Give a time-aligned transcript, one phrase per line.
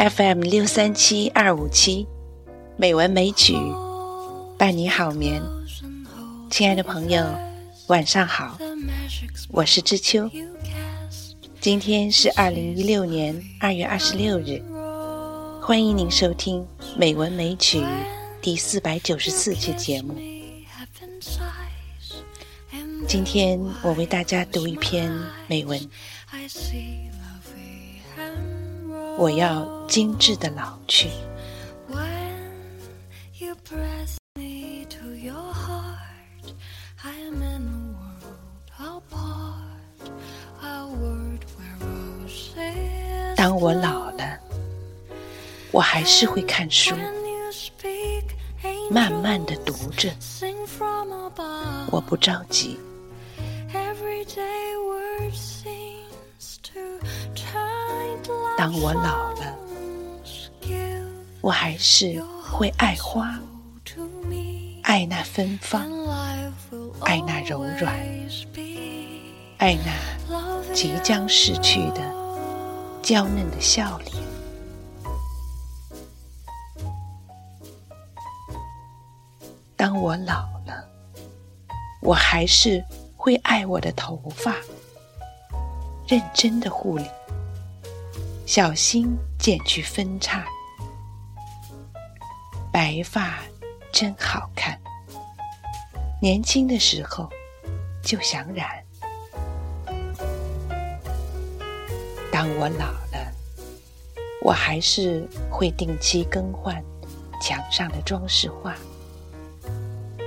[0.00, 2.06] FM 六三七二五七，
[2.78, 3.54] 美文美曲
[4.56, 5.42] 伴你好眠。
[6.48, 7.22] 亲爱的朋友，
[7.88, 8.56] 晚上好，
[9.50, 10.30] 我是知秋。
[11.60, 14.62] 今天是二零一六年二月二十六日，
[15.60, 16.62] 欢迎您收听
[16.96, 17.80] 《美文美曲》
[18.40, 20.16] 第四百九十四期节目。
[23.06, 25.12] 今天我为大家读一篇
[25.46, 25.78] 美文。
[29.20, 31.10] 我要精致的老去。
[43.36, 44.38] 当我老了，
[45.70, 46.94] 我还是会看书，
[48.90, 50.10] 慢慢的读着，
[51.90, 52.80] 我不着急。
[58.60, 59.56] 当我老了，
[61.40, 63.40] 我还是会爱花，
[64.82, 65.90] 爱那芬芳，
[67.00, 67.98] 爱那柔软，
[69.56, 72.02] 爱那即将逝去的
[73.00, 74.14] 娇嫩的笑脸。
[79.74, 80.86] 当我老了，
[82.02, 82.84] 我还是
[83.16, 84.54] 会爱我的头发，
[86.06, 87.06] 认真的护理。
[88.52, 90.44] 小心剪去分叉，
[92.72, 93.38] 白发
[93.92, 94.76] 真好看。
[96.20, 97.30] 年轻的时候
[98.02, 98.68] 就想染。
[102.32, 103.32] 当我老了，
[104.42, 106.82] 我还是会定期更换
[107.40, 108.74] 墙上的装饰画。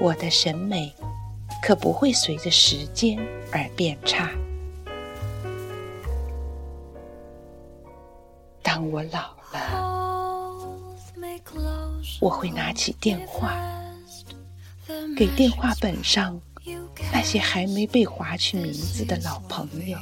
[0.00, 0.92] 我的审美
[1.62, 3.16] 可不会随着时间
[3.52, 4.28] 而变差。
[8.78, 10.70] 当我老了，
[12.20, 13.52] 我会拿起电话，
[15.16, 16.40] 给电话本上
[17.12, 19.98] 那些还没被划去名字的老朋友，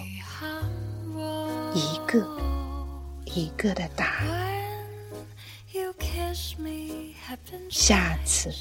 [1.72, 2.22] 一个
[3.25, 4.22] 一个的打。
[7.70, 8.53] 下次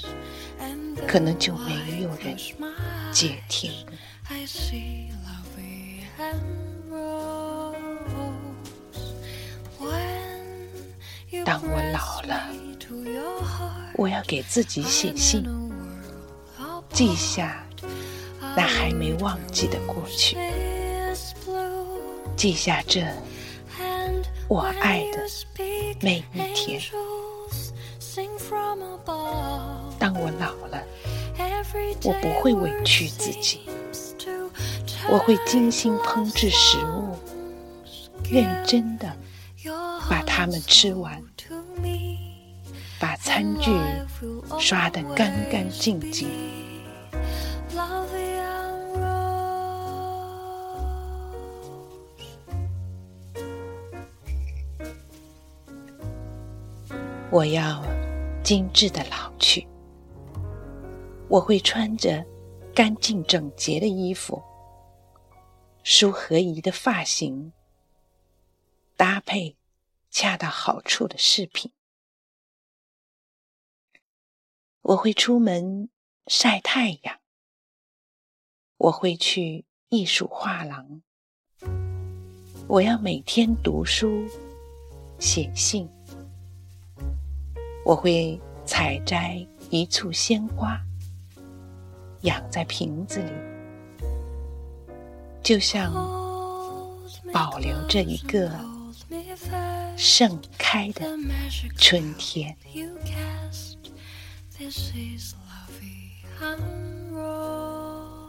[1.05, 2.37] 可能就没有人
[3.11, 3.69] 接听
[11.45, 12.49] 当我老了，
[13.93, 15.45] 我要给自己写信，
[16.91, 17.63] 记下
[18.55, 20.35] 那还没忘记的过去，
[22.35, 23.05] 记下这
[24.47, 25.19] 我爱的
[26.01, 26.81] 每一天。
[29.99, 30.83] 当我老了，
[32.03, 33.61] 我不会委屈自己，
[35.09, 37.15] 我会精心烹制食物，
[38.31, 39.15] 认真的
[40.09, 41.23] 把它们吃完。
[43.25, 43.71] 餐具
[44.59, 46.29] 刷得干干净净。
[57.31, 57.83] 我要
[58.43, 59.67] 精致的老去。
[61.27, 62.23] 我会穿着
[62.75, 64.39] 干净整洁的衣服，
[65.81, 67.51] 梳合宜的发型，
[68.95, 69.57] 搭配
[70.11, 71.71] 恰到好处的饰品。
[74.87, 75.89] 我会出门
[76.27, 77.17] 晒太阳，
[78.77, 81.01] 我会去艺术画廊，
[82.67, 84.23] 我要每天读书、
[85.17, 85.89] 写信，
[87.83, 90.79] 我会采摘一簇鲜花，
[92.21, 93.31] 养在瓶子里，
[95.41, 95.91] 就像
[97.33, 98.51] 保留着一个
[99.97, 101.09] 盛开的
[101.75, 102.55] 春天。
[104.58, 108.20] This is lovey and rose.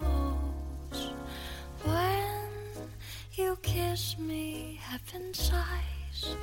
[1.83, 2.49] When
[3.33, 6.35] you kiss me, heaven sighs,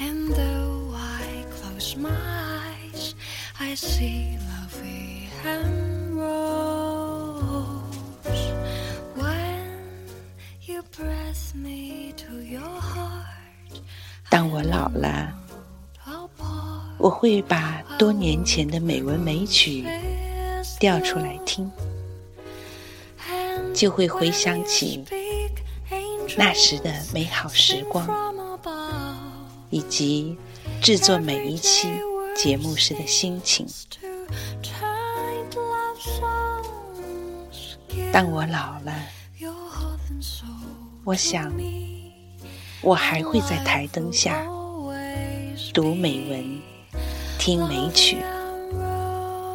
[0.00, 3.14] and though I close my eyes,
[3.60, 7.46] I see lovey and rose.
[9.14, 9.80] When
[10.62, 13.80] you press me to your heart,
[14.28, 15.39] 当我老了。
[17.01, 19.83] 我会把多年前的美文美曲
[20.79, 21.69] 调出来听，
[23.73, 25.03] 就会回想起
[26.37, 28.07] 那时的美好时光，
[29.71, 30.37] 以及
[30.79, 31.89] 制作每一期
[32.35, 33.65] 节目时的心情。
[38.13, 38.93] 当我老了，
[41.03, 41.51] 我想
[42.83, 44.45] 我还会在台灯下。
[45.73, 46.61] 读美文，
[47.43, 48.23] 听美曲，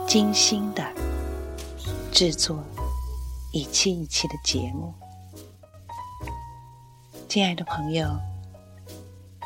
[0.09, 0.83] 精心的
[2.11, 2.61] 制作
[3.53, 4.93] 一期一期的节目。
[7.29, 8.09] 亲爱的朋友，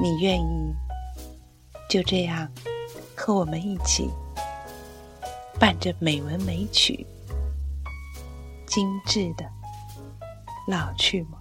[0.00, 0.74] 你愿意
[1.90, 2.50] 就这样
[3.14, 4.08] 和我们一起
[5.58, 7.06] 伴着美文美曲，
[8.66, 9.44] 精致的
[10.66, 11.39] 老去吗？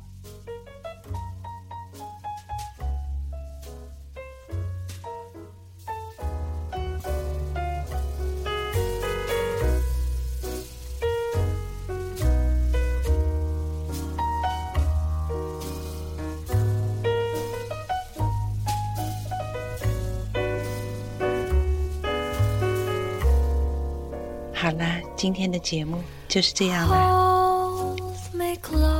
[24.62, 27.96] 好啦，今天的节目就是这样了。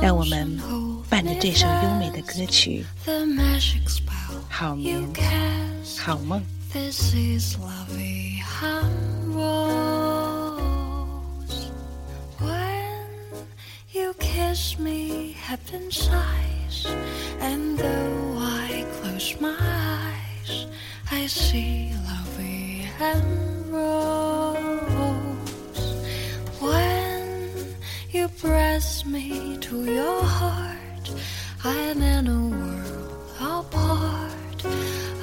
[0.00, 0.58] 让我们
[1.10, 2.82] 伴着这首优美的歌曲，
[4.48, 5.06] 好眠，
[5.98, 6.42] 好梦。
[14.40, 15.34] press me
[29.04, 31.10] to your heart.
[31.64, 34.64] I am in a world apart,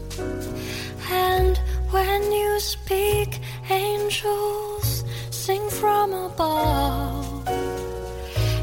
[1.11, 1.59] And
[1.91, 7.49] when you speak, angels sing from above.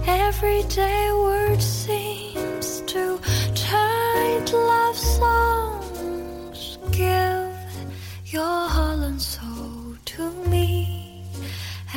[0.07, 3.19] Everyday words seems to
[3.55, 4.45] turn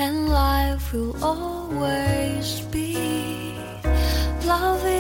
[0.01, 3.55] and life will always be
[4.47, 5.00] loving.